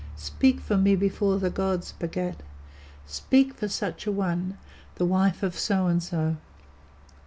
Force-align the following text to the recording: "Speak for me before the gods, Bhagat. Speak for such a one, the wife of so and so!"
"Speak 0.17 0.59
for 0.59 0.77
me 0.77 0.95
before 0.95 1.37
the 1.37 1.51
gods, 1.51 1.91
Bhagat. 1.99 2.37
Speak 3.05 3.53
for 3.53 3.67
such 3.67 4.07
a 4.07 4.11
one, 4.11 4.57
the 4.95 5.05
wife 5.05 5.43
of 5.43 5.53
so 5.55 5.85
and 5.85 6.01
so!" 6.01 6.37